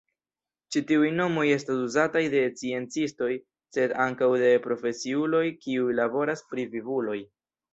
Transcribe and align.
Ĉi-tiuj 0.75 1.09
nomoj 1.17 1.43
estas 1.55 1.81
uzataj 1.89 2.23
de 2.35 2.41
sciencistoj 2.55 3.29
sed 3.77 3.93
ankaŭ 4.09 4.31
de 4.45 4.51
profesiuloj 4.67 5.45
kiuj 5.67 5.89
laboras 6.01 6.47
pri 6.51 6.67
vivuloj. 6.75 7.21